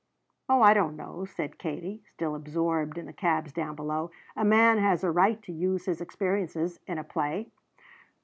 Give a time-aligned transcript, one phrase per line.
[0.49, 4.79] "Oh, I don't know," said Katie, still absorbed in the cabs down below; "a man
[4.79, 7.51] has a right to use his experiences in a play."